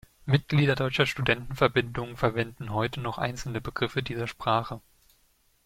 Mitglieder 0.25 0.73
deutscher 0.73 1.05
Studentenverbindungen 1.05 2.17
verwenden 2.17 2.73
heute 2.73 3.01
noch 3.01 3.19
einzelne 3.19 3.61
Begriffe 3.61 4.01
dieser 4.01 4.25
Sprache. 4.25 4.81